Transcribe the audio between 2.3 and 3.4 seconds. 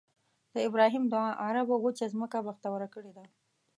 بختوره کړې ده.